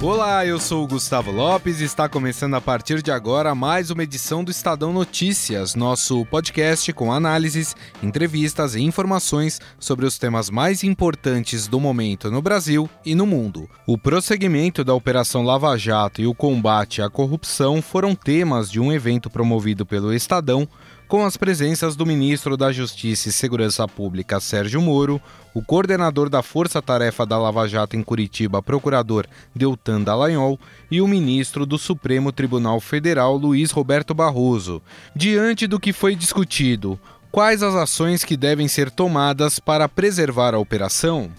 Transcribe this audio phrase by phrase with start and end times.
[0.00, 4.04] Olá, eu sou o Gustavo Lopes e está começando a partir de agora mais uma
[4.04, 10.84] edição do Estadão Notícias, nosso podcast com análises, entrevistas e informações sobre os temas mais
[10.84, 13.68] importantes do momento no Brasil e no mundo.
[13.88, 18.92] O prosseguimento da Operação Lava Jato e o combate à corrupção foram temas de um
[18.92, 20.68] evento promovido pelo Estadão
[21.08, 25.20] com as presenças do ministro da Justiça e Segurança Pública, Sérgio Moro,
[25.54, 29.26] o coordenador da Força Tarefa da Lava Jato em Curitiba, procurador
[29.56, 34.82] Deltan Dallagnol, e o ministro do Supremo Tribunal Federal, Luiz Roberto Barroso.
[35.16, 37.00] Diante do que foi discutido,
[37.32, 41.30] quais as ações que devem ser tomadas para preservar a operação?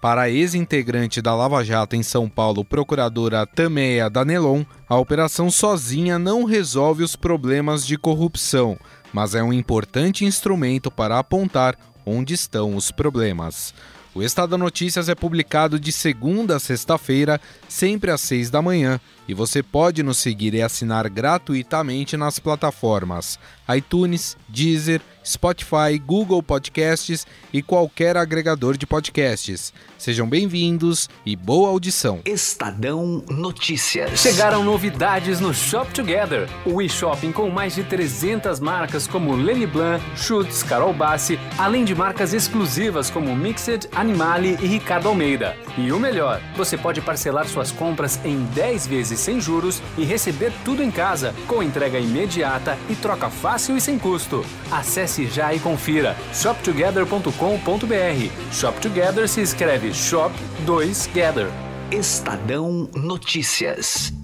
[0.00, 6.20] Para a ex-integrante da Lava Jato em São Paulo, procuradora Tameia Danelon, a operação sozinha
[6.20, 8.78] não resolve os problemas de corrupção,
[9.12, 13.74] mas é um importante instrumento para apontar onde estão os problemas.
[14.14, 19.34] O Estado Notícias é publicado de segunda a sexta-feira, sempre às seis da manhã, e
[19.34, 23.38] você pode nos seguir e assinar gratuitamente nas plataformas
[23.76, 29.74] iTunes, Deezer, Spotify, Google Podcasts e qualquer agregador de podcasts.
[29.98, 32.20] Sejam bem-vindos e boa audição.
[32.24, 34.18] Estadão Notícias.
[34.18, 40.02] Chegaram novidades no Shop Together, o e-shopping com mais de 300 marcas como Lenny Blanc,
[40.16, 45.54] Schutz, Carol Bassi, além de marcas exclusivas como Mixed, Animale e Ricardo Almeida.
[45.76, 50.52] E o melhor, você pode parcelar suas compras em 10 vezes sem juros e receber
[50.64, 54.44] tudo em casa, com entrega imediata e troca fácil e sem custo.
[54.70, 58.52] Acesse já e confira shoptogether.com.br.
[58.52, 61.48] Shop Together se escreve Shop 2 Gather.
[61.90, 64.17] Estadão Notícias.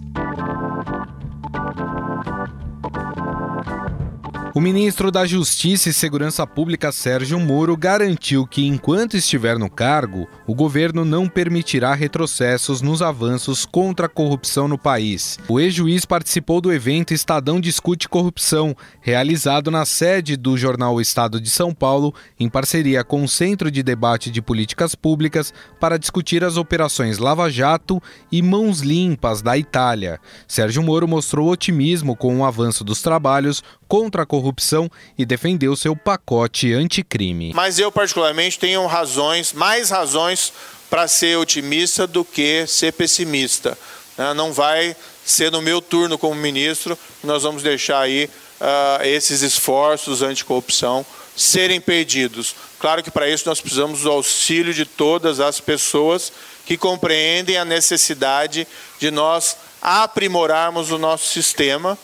[4.54, 10.28] O ministro da Justiça e Segurança Pública, Sérgio Moro, garantiu que, enquanto estiver no cargo,
[10.46, 15.40] o governo não permitirá retrocessos nos avanços contra a corrupção no país.
[15.48, 21.50] O ex-juiz participou do evento Estadão Discute Corrupção, realizado na sede do jornal Estado de
[21.50, 26.56] São Paulo, em parceria com o Centro de Debate de Políticas Públicas, para discutir as
[26.56, 28.00] operações Lava Jato
[28.30, 30.20] e Mãos Limpas da Itália.
[30.46, 33.60] Sérgio Moro mostrou otimismo com o avanço dos trabalhos
[33.94, 37.52] contra a corrupção e defendeu seu pacote anticrime.
[37.54, 40.52] Mas eu, particularmente, tenho razões, mais razões
[40.90, 43.78] para ser otimista do que ser pessimista.
[44.18, 44.34] Né?
[44.34, 48.28] Não vai ser no meu turno como ministro que nós vamos deixar aí
[48.60, 51.06] uh, esses esforços anticorrupção
[51.36, 52.52] serem perdidos.
[52.80, 56.32] Claro que para isso nós precisamos do auxílio de todas as pessoas
[56.66, 58.66] que compreendem a necessidade
[58.98, 61.96] de nós aprimorarmos o nosso sistema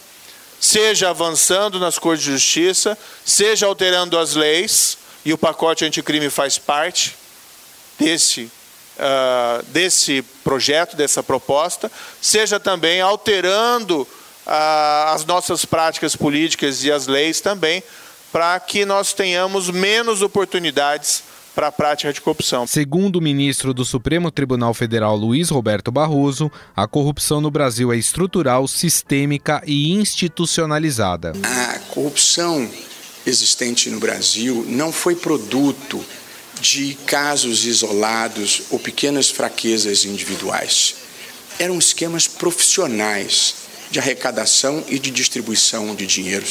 [0.60, 6.59] seja avançando nas Cortes de Justiça, seja alterando as leis, e o pacote anticrime faz
[6.59, 7.16] parte
[7.98, 8.43] desse,
[8.99, 17.06] uh, desse projeto, dessa proposta, seja também alterando uh, as nossas práticas políticas e as
[17.06, 17.82] leis também,
[18.31, 21.25] para que nós tenhamos menos oportunidades
[21.55, 22.66] para a prática de corrupção.
[22.66, 27.97] Segundo o ministro do Supremo Tribunal Federal Luiz Roberto Barroso, a corrupção no Brasil é
[27.97, 31.33] estrutural, sistêmica e institucionalizada.
[31.44, 32.69] A corrupção
[33.27, 36.03] existente no Brasil não foi produto
[36.61, 40.97] de casos isolados ou pequenas fraquezas individuais.
[41.59, 43.55] Eram esquemas profissionais
[43.91, 46.47] de arrecadação e de distribuição de dinheiro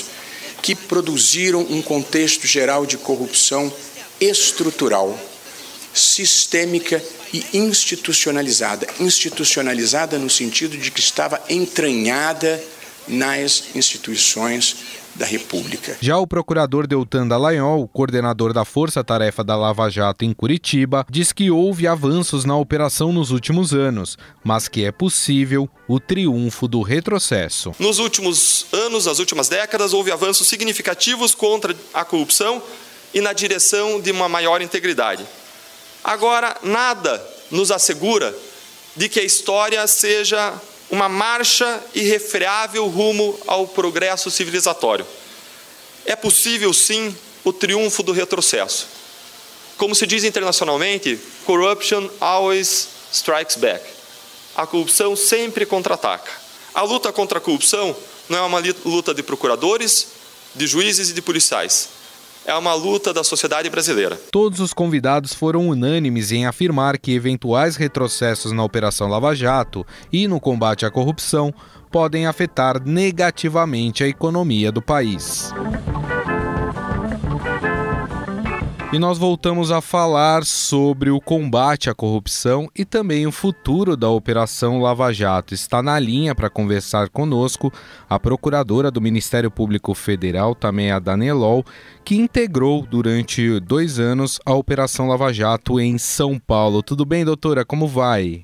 [0.62, 3.72] que produziram um contexto geral de corrupção
[4.20, 5.18] estrutural,
[5.94, 7.02] sistêmica
[7.34, 8.88] e institucionalizada.
[9.00, 12.62] Institucionalizada no sentido de que estava entranhada
[13.08, 15.98] nas instituições da República.
[16.00, 21.34] Já o procurador Deltan Dallagnol, coordenador da Força Tarefa da Lava Jato em Curitiba, diz
[21.34, 26.82] que houve avanços na operação nos últimos anos, mas que é possível o triunfo do
[26.82, 27.74] retrocesso.
[27.80, 32.62] Nos últimos anos, nas últimas décadas, houve avanços significativos contra a corrupção
[33.14, 35.26] e na direção de uma maior integridade.
[36.04, 38.36] Agora, nada nos assegura
[38.96, 40.54] de que a história seja
[40.90, 45.06] uma marcha irrefreável rumo ao progresso civilizatório.
[46.06, 48.88] É possível, sim, o triunfo do retrocesso.
[49.78, 53.84] Como se diz internacionalmente, corruption always strikes back.
[54.56, 56.32] A corrupção sempre contra-ataca.
[56.74, 57.96] A luta contra a corrupção
[58.28, 60.08] não é uma luta de procuradores,
[60.56, 61.99] de juízes e de policiais
[62.46, 64.20] é uma luta da sociedade brasileira.
[64.32, 70.28] Todos os convidados foram unânimes em afirmar que eventuais retrocessos na Operação Lava Jato e
[70.28, 71.54] no combate à corrupção
[71.92, 75.52] podem afetar negativamente a economia do país.
[78.92, 84.10] E nós voltamos a falar sobre o combate à corrupção e também o futuro da
[84.10, 85.54] Operação Lava Jato.
[85.54, 87.72] Está na linha para conversar conosco
[88.10, 91.64] a procuradora do Ministério Público Federal, também a Danelol,
[92.04, 96.82] que integrou durante dois anos a Operação Lava Jato em São Paulo.
[96.82, 97.64] Tudo bem, doutora?
[97.64, 98.44] Como vai?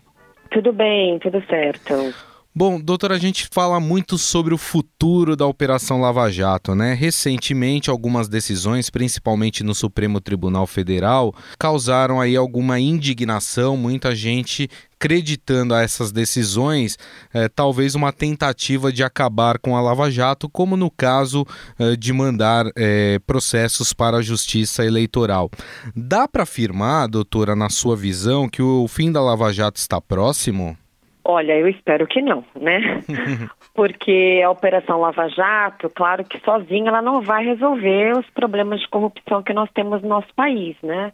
[0.52, 2.14] Tudo bem, tudo certo.
[2.58, 6.94] Bom, doutor, a gente fala muito sobre o futuro da Operação Lava Jato, né?
[6.94, 15.74] Recentemente, algumas decisões, principalmente no Supremo Tribunal Federal, causaram aí alguma indignação, muita gente acreditando
[15.74, 16.98] a essas decisões,
[17.34, 21.46] eh, talvez uma tentativa de acabar com a Lava Jato, como no caso
[21.78, 25.52] eh, de mandar eh, processos para a Justiça Eleitoral.
[25.94, 30.78] Dá para afirmar, doutora, na sua visão, que o fim da Lava Jato está próximo?
[31.28, 33.02] Olha, eu espero que não, né?
[33.74, 38.88] Porque a Operação Lava Jato, claro que sozinha ela não vai resolver os problemas de
[38.88, 41.12] corrupção que nós temos no nosso país, né?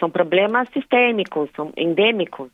[0.00, 2.50] São problemas sistêmicos, são endêmicos.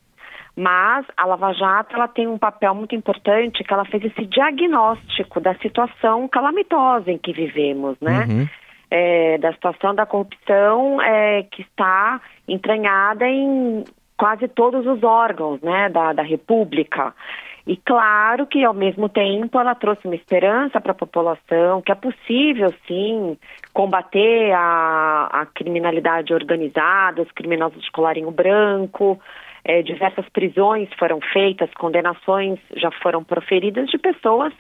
[0.54, 5.40] Mas a Lava Jato ela tem um papel muito importante que ela fez esse diagnóstico
[5.40, 8.26] da situação calamitosa em que vivemos, né?
[8.28, 8.46] Uhum.
[8.90, 13.84] É, da situação da corrupção é, que está entranhada em
[14.18, 17.14] quase todos os órgãos né, da, da República.
[17.66, 21.94] E claro que, ao mesmo tempo, ela trouxe uma esperança para a população, que é
[21.94, 23.36] possível, sim,
[23.74, 29.20] combater a, a criminalidade organizada, os criminosos de colarinho branco.
[29.64, 34.54] É, diversas prisões foram feitas, condenações já foram proferidas de pessoas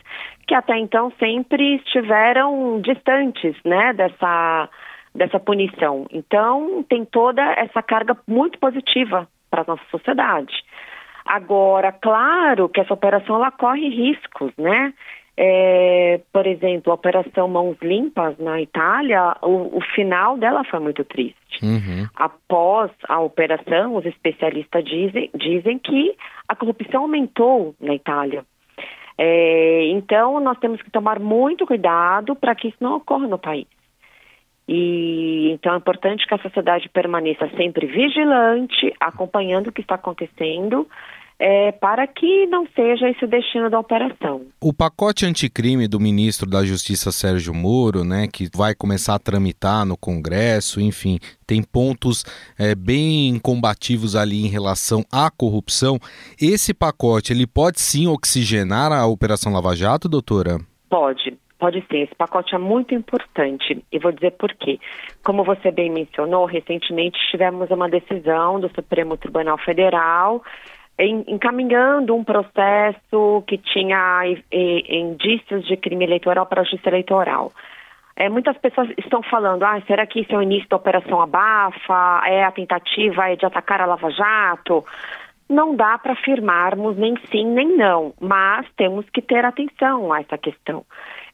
[0.46, 4.68] que até então sempre estiveram distantes né, dessa,
[5.14, 6.06] dessa punição.
[6.10, 10.54] Então, tem toda essa carga muito positiva para a nossa sociedade.
[11.24, 14.94] Agora, claro que essa operação ela corre riscos, né?
[15.40, 21.04] É, por exemplo, a Operação Mãos Limpas na Itália, o, o final dela foi muito
[21.04, 21.62] triste.
[21.62, 22.08] Uhum.
[22.16, 26.16] Após a operação, os especialistas dizem, dizem que
[26.48, 28.44] a corrupção aumentou na Itália.
[29.16, 33.66] É, então, nós temos que tomar muito cuidado para que isso não ocorra no país.
[34.68, 40.86] E então é importante que a sociedade permaneça sempre vigilante, acompanhando o que está acontecendo,
[41.38, 44.42] é, para que não seja esse o destino da operação.
[44.60, 49.86] O pacote anticrime do ministro da Justiça Sérgio Moro, né, que vai começar a tramitar
[49.86, 52.24] no Congresso, enfim, tem pontos
[52.58, 55.98] é, bem combativos ali em relação à corrupção.
[56.40, 60.58] Esse pacote ele pode sim oxigenar a Operação Lava Jato, doutora?
[60.90, 61.38] Pode.
[61.58, 64.78] Pode ser, esse pacote é muito importante e vou dizer por quê.
[65.24, 70.42] Como você bem mencionou, recentemente tivemos uma decisão do Supremo Tribunal Federal
[71.00, 77.52] encaminhando um processo que tinha indícios de crime eleitoral para a justiça eleitoral.
[78.16, 82.22] É, muitas pessoas estão falando, ah, será que isso é o início da Operação Abafa?
[82.26, 84.84] É a tentativa de atacar a Lava Jato?
[85.48, 90.36] Não dá para afirmarmos nem sim nem não, mas temos que ter atenção a essa
[90.36, 90.84] questão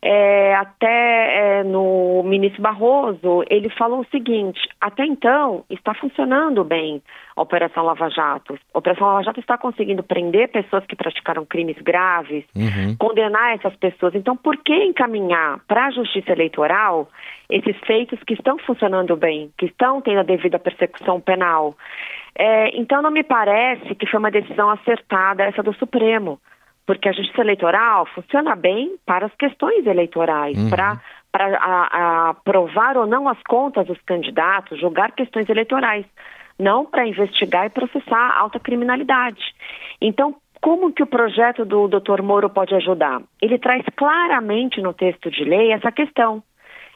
[0.06, 7.02] é, até é, no ministro Barroso, ele falou o seguinte: até então está funcionando bem
[7.34, 8.58] a Operação Lava Jato.
[8.74, 12.94] A Operação Lava Jato está conseguindo prender pessoas que praticaram crimes graves, uhum.
[12.99, 14.14] condenar essas pessoas.
[14.14, 17.08] Então, por que encaminhar para a Justiça Eleitoral
[17.49, 21.75] esses feitos que estão funcionando bem, que estão tendo a devida persecução penal?
[22.37, 26.38] É, então, não me parece que foi uma decisão acertada essa do Supremo
[26.87, 30.71] porque a justiça eleitoral funciona bem para as questões eleitorais, uhum.
[30.71, 31.00] para
[31.35, 36.07] para aprovar ou não as contas dos candidatos, julgar questões eleitorais,
[36.57, 39.43] não para investigar e processar alta criminalidade.
[40.00, 42.23] Então, como que o projeto do Dr.
[42.23, 43.21] Moro pode ajudar?
[43.43, 46.41] Ele traz claramente no texto de lei essa questão.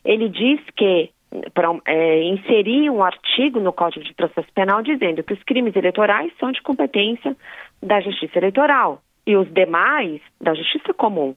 [0.04, 1.10] Ele diz que
[1.52, 6.32] para é, inserir um artigo no Código de Processo Penal dizendo que os crimes eleitorais
[6.38, 7.36] são de competência
[7.82, 11.34] da Justiça Eleitoral e os demais da justiça comum.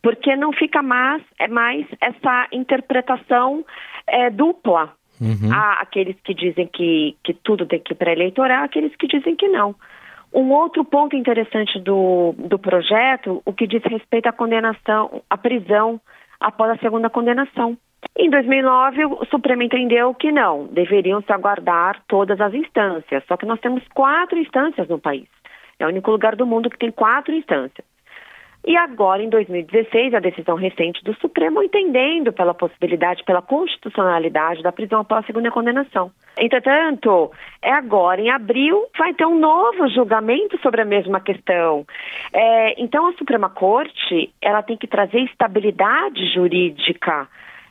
[0.00, 3.64] Porque não fica mais, é mais essa interpretação
[4.06, 4.92] é, dupla.
[5.20, 5.52] Uhum.
[5.52, 9.34] Há aqueles que dizem que, que tudo tem que ir para eleitoral, aqueles que dizem
[9.34, 9.74] que não.
[10.32, 16.00] Um outro ponto interessante do, do projeto, o que diz respeito à condenação, à prisão
[16.40, 17.76] após a segunda condenação.
[18.16, 23.24] Em 2009, o Supremo entendeu que não, deveriam se aguardar todas as instâncias.
[23.26, 25.28] Só que nós temos quatro instâncias no país.
[25.84, 27.86] É o único lugar do mundo que tem quatro instâncias.
[28.66, 34.72] E agora, em 2016, a decisão recente do Supremo entendendo pela possibilidade, pela constitucionalidade da
[34.72, 36.10] prisão após a segunda condenação.
[36.38, 41.84] Entretanto, é agora, em abril, vai ter um novo julgamento sobre a mesma questão.
[42.32, 47.28] É, então, a Suprema Corte ela tem que trazer estabilidade jurídica.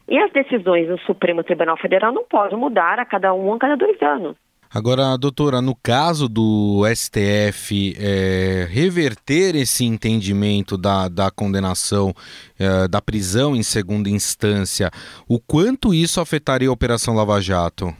[0.07, 3.75] E as decisões do Supremo Tribunal Federal não podem mudar a cada um a cada
[3.75, 4.35] dois anos.
[4.75, 12.11] Agora, doutora, no caso do STF é, reverter esse entendimento da, da condenação,
[12.59, 14.89] é, da prisão em segunda instância,
[15.29, 17.93] o quanto isso afetaria a Operação Lava Jato?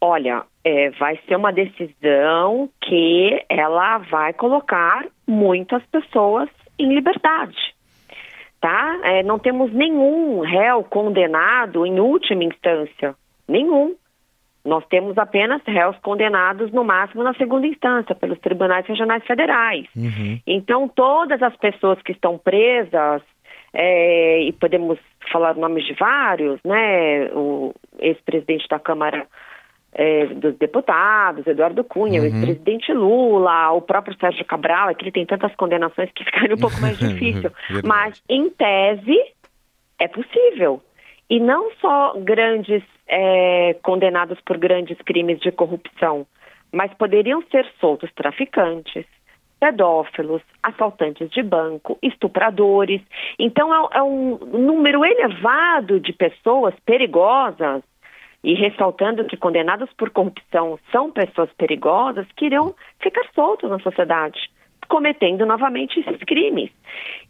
[0.00, 6.48] Olha, é, vai ser uma decisão que ela vai colocar muitas pessoas
[6.78, 7.56] em liberdade.
[8.60, 9.00] Tá?
[9.02, 13.16] É, não temos nenhum réu condenado em última instância.
[13.48, 13.96] Nenhum.
[14.64, 19.86] Nós temos apenas réus condenados no máximo na segunda instância pelos tribunais regionais federais.
[19.96, 20.38] Uhum.
[20.46, 23.22] Então, todas as pessoas que estão presas,
[23.74, 24.98] é, e podemos
[25.32, 27.26] falar nomes de vários, né?
[27.32, 29.26] O ex-presidente da Câmara
[29.94, 32.26] é, dos Deputados, Eduardo Cunha, uhum.
[32.26, 36.54] o ex-presidente Lula, o próprio Sérgio Cabral, é que ele tem tantas condenações que ficaria
[36.54, 37.50] um pouco mais difícil.
[37.84, 39.18] Mas, em tese,
[39.98, 40.82] é possível.
[41.30, 42.82] E não só grandes
[43.14, 46.26] é, condenados por grandes crimes de corrupção,
[46.72, 49.04] mas poderiam ser soltos traficantes,
[49.60, 53.02] pedófilos, assaltantes de banco, estupradores.
[53.38, 57.82] Então é, é um número elevado de pessoas perigosas.
[58.44, 64.50] E ressaltando que condenados por corrupção são pessoas perigosas que irão ficar soltos na sociedade
[64.92, 66.70] cometendo novamente esses crimes.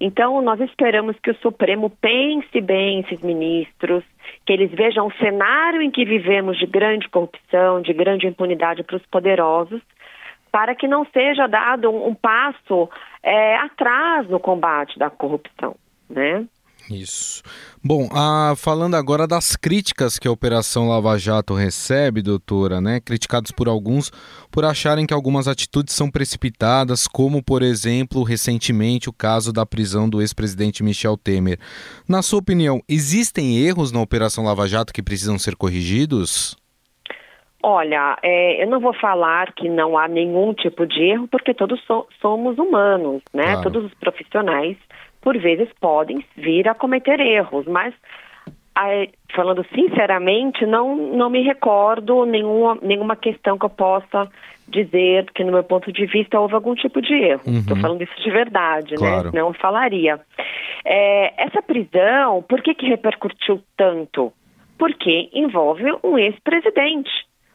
[0.00, 4.02] Então, nós esperamos que o Supremo pense bem esses ministros,
[4.44, 8.96] que eles vejam o cenário em que vivemos de grande corrupção, de grande impunidade para
[8.96, 9.80] os poderosos,
[10.50, 12.90] para que não seja dado um, um passo
[13.22, 15.76] é, atrás no combate da corrupção,
[16.10, 16.44] né?
[16.90, 17.42] Isso.
[17.82, 23.00] Bom, ah, falando agora das críticas que a Operação Lava Jato recebe, doutora, né?
[23.00, 24.10] Criticados por alguns
[24.50, 30.08] por acharem que algumas atitudes são precipitadas, como, por exemplo, recentemente o caso da prisão
[30.08, 31.58] do ex-presidente Michel Temer.
[32.08, 36.56] Na sua opinião, existem erros na Operação Lava Jato que precisam ser corrigidos?
[37.64, 41.80] Olha, é, eu não vou falar que não há nenhum tipo de erro, porque todos
[41.84, 43.44] so somos humanos, né?
[43.44, 43.62] Claro.
[43.62, 44.76] Todos os profissionais
[45.22, 47.94] por vezes podem vir a cometer erros, mas
[49.34, 54.28] falando sinceramente, não, não me recordo nenhuma, nenhuma questão que eu possa
[54.66, 57.42] dizer que, no meu ponto de vista, houve algum tipo de erro.
[57.46, 57.82] Estou uhum.
[57.82, 58.96] falando isso de verdade, né?
[58.96, 59.32] claro.
[59.32, 59.40] né?
[59.40, 60.18] Não falaria.
[60.84, 64.32] É, essa prisão, por que, que repercutiu tanto?
[64.78, 67.10] Porque envolve um ex-presidente,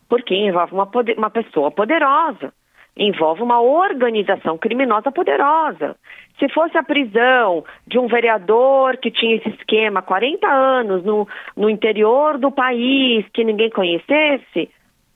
[0.08, 2.54] porque envolve uma, uma pessoa poderosa
[2.98, 5.96] envolve uma organização criminosa poderosa.
[6.40, 11.28] Se fosse a prisão de um vereador que tinha esse esquema há 40 anos no,
[11.56, 14.70] no interior do país, que ninguém conhecesse,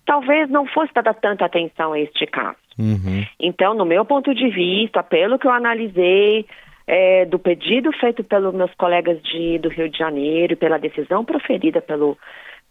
[0.05, 2.57] talvez não fosse dada tanta atenção a este caso.
[2.77, 3.25] Uhum.
[3.39, 6.45] Então, no meu ponto de vista, pelo que eu analisei,
[6.87, 11.81] é, do pedido feito pelos meus colegas de, do Rio de Janeiro, pela decisão proferida
[11.81, 12.17] pelo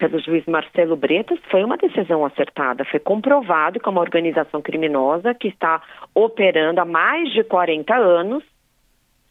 [0.01, 2.87] pelo juiz Marcelo Bretas foi uma decisão acertada.
[2.87, 5.83] Foi comprovado que é uma organização criminosa que está
[6.15, 8.43] operando há mais de 40 anos.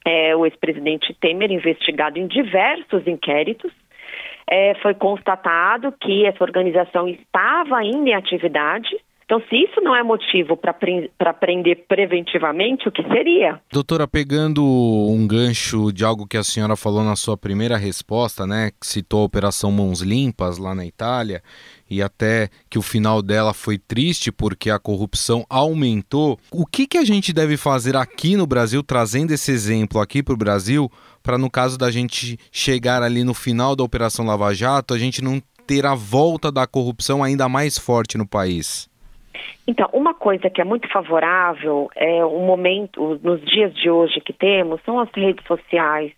[0.06, 3.72] É, o ex-presidente Temer investigado em diversos inquéritos.
[4.48, 8.96] É, foi constatado que essa organização estava ainda em atividade
[9.30, 10.74] então, se isso não é motivo para
[11.34, 13.62] prender preventivamente, o que seria?
[13.72, 18.72] Doutora, pegando um gancho de algo que a senhora falou na sua primeira resposta, né,
[18.72, 21.44] que citou a Operação Mãos Limpas lá na Itália,
[21.88, 26.40] e até que o final dela foi triste porque a corrupção aumentou.
[26.52, 30.34] O que, que a gente deve fazer aqui no Brasil, trazendo esse exemplo aqui para
[30.34, 34.92] o Brasil, para no caso da gente chegar ali no final da Operação Lava Jato,
[34.92, 38.89] a gente não ter a volta da corrupção ainda mais forte no país?
[39.68, 44.34] Então, uma coisa que é muito favorável é o momento, nos dias de hoje que
[44.34, 46.12] temos, são as redes sociais,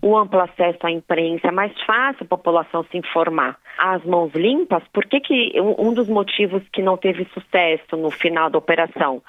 [0.00, 3.56] o amplo acesso à imprensa, é mais fácil a população se informar.
[3.78, 8.50] As mãos limpas, por que, que um dos motivos que não teve sucesso no final
[8.50, 9.22] da operação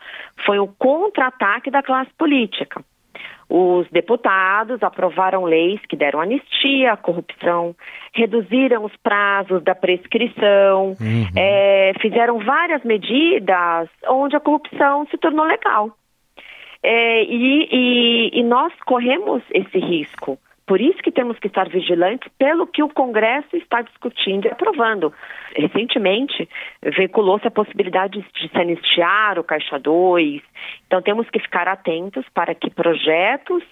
[0.46, 2.84] foi o contra-ataque da classe política.
[3.50, 7.76] Os deputados aprovaram leis que deram anistia à corrupção,
[8.14, 11.26] reduziram os prazos da prescrição, uhum.
[11.36, 15.90] é, fizeram várias medidas onde a corrupção se tornou legal.
[16.84, 20.38] É, e, e, e nós corremos esse risco
[20.70, 25.12] Por isso que temos que estar vigilantes pelo que o Congresso está discutindo e aprovando.
[25.56, 26.48] Recentemente,
[26.96, 30.44] veiculou-se a possibilidade de se anistiar o Caixa 2.
[30.86, 33.64] Então, temos que ficar atentos para que projetos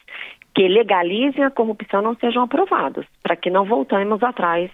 [0.56, 4.72] que legalizem a corrupção não sejam aprovados, para que não voltemos atrás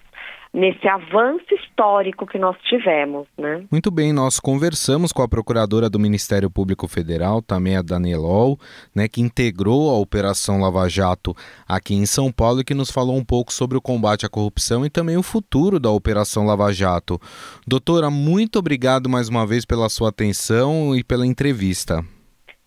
[0.54, 3.64] nesse avanço histórico que nós tivemos, né?
[3.70, 8.56] Muito bem, nós conversamos com a procuradora do Ministério Público Federal, também a Danielol,
[8.94, 11.34] né, que integrou a Operação Lava Jato
[11.66, 14.86] aqui em São Paulo e que nos falou um pouco sobre o combate à corrupção
[14.86, 17.20] e também o futuro da Operação Lava Jato.
[17.66, 22.04] Doutora, muito obrigado mais uma vez pela sua atenção e pela entrevista.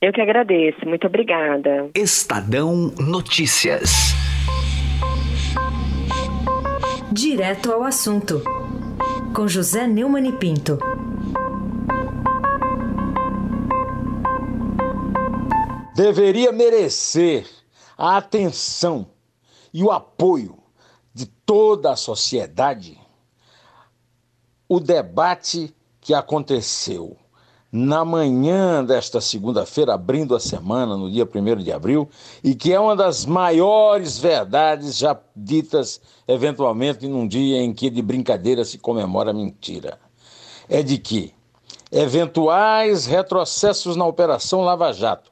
[0.02, 1.90] Eu que agradeço, muito obrigada.
[1.96, 4.37] Estadão Notícias.
[7.18, 8.44] Direto ao assunto,
[9.36, 10.78] com José Neumann e Pinto.
[15.96, 17.50] Deveria merecer
[17.98, 19.08] a atenção
[19.74, 20.60] e o apoio
[21.12, 23.02] de toda a sociedade
[24.70, 27.18] o debate que aconteceu
[27.78, 32.10] na manhã desta segunda-feira, abrindo a semana, no dia 1 de abril,
[32.44, 38.02] e que é uma das maiores verdades já ditas, eventualmente, num dia em que de
[38.02, 40.00] brincadeira se comemora a mentira.
[40.68, 41.34] É de que
[41.92, 45.32] eventuais retrocessos na Operação Lava Jato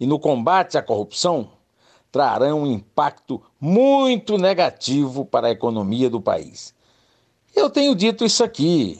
[0.00, 1.50] e no combate à corrupção
[2.10, 6.74] trarão um impacto muito negativo para a economia do país.
[7.54, 8.98] Eu tenho dito isso aqui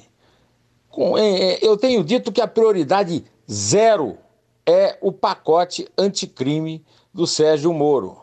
[1.61, 4.19] eu tenho dito que a prioridade zero
[4.67, 8.23] é o pacote anticrime do Sérgio Moro.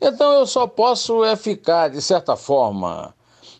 [0.00, 3.14] Então eu só posso é ficar, de certa forma,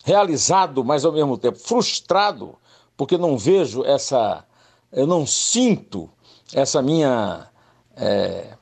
[0.04, 2.56] realizado, mas ao mesmo tempo frustrado,
[2.96, 4.44] porque não vejo essa,
[4.92, 6.08] eu não sinto
[6.54, 7.48] essa minha
[7.96, 8.54] é,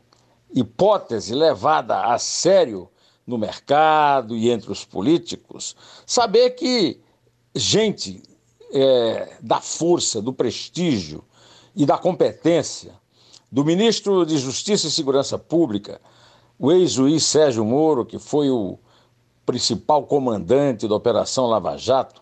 [0.53, 2.89] hipótese levada a sério
[3.27, 5.77] no mercado e entre os políticos,
[6.07, 7.01] saber que
[7.55, 8.23] gente
[8.73, 11.25] é, da força, do prestígio
[11.75, 12.93] e da competência
[13.51, 16.01] do ministro de Justiça e Segurança Pública,
[16.59, 18.79] o ex-juiz Sérgio Moro, que foi o
[19.47, 22.21] principal comandante da Operação Lava Jato,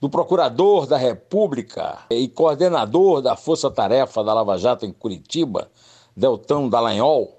[0.00, 5.70] do procurador da República e coordenador da Força Tarefa da Lava Jato em Curitiba,
[6.16, 7.38] Deltão Dallagnol,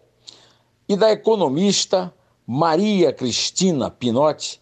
[0.87, 2.13] e da economista
[2.45, 4.61] Maria Cristina Pinotti,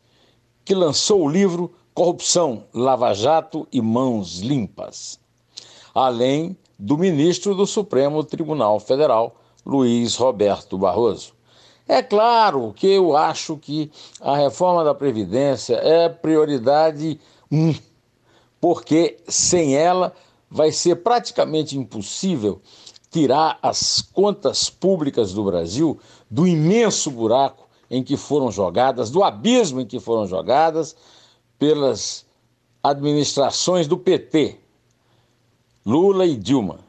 [0.63, 5.19] que lançou o livro corrupção, lava-jato e mãos limpas.
[5.93, 9.35] Além do ministro do Supremo Tribunal Federal,
[9.65, 11.33] Luiz Roberto Barroso.
[11.85, 17.19] É claro que eu acho que a reforma da Previdência é prioridade
[17.51, 17.75] um,
[18.61, 20.13] porque sem ela
[20.49, 22.61] vai ser praticamente impossível
[23.11, 25.99] tirar as contas públicas do Brasil
[26.31, 30.95] do imenso buraco em que foram jogadas, do abismo em que foram jogadas
[31.59, 32.25] pelas
[32.81, 34.57] administrações do PT,
[35.85, 36.79] Lula e Dilma,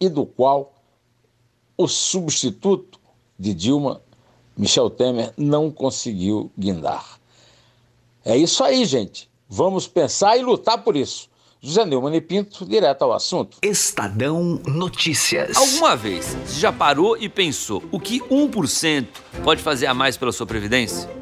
[0.00, 0.72] e do qual
[1.76, 2.98] o substituto
[3.38, 4.02] de Dilma,
[4.56, 7.20] Michel Temer, não conseguiu guindar.
[8.24, 9.30] É isso aí, gente.
[9.48, 11.30] Vamos pensar e lutar por isso.
[11.60, 13.58] José Neumann e Pinto, direto ao assunto.
[13.62, 15.56] Estadão Notícias.
[15.56, 19.06] Alguma vez você já parou e pensou o que 1%
[19.44, 21.21] pode fazer a mais pela sua previdência?